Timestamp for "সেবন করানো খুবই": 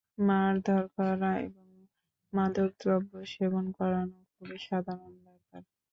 3.33-4.59